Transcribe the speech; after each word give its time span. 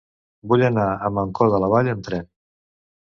Vull 0.53 0.63
anar 0.69 0.85
a 0.93 1.11
Mancor 1.17 1.53
de 1.57 1.63
la 1.65 1.69
Vall 1.75 1.93
amb 1.93 2.09
tren. 2.09 2.29